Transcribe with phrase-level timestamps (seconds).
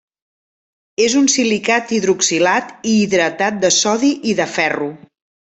[1.07, 4.93] És un silicat hidroxilat i hidratat de sodi i de ferro.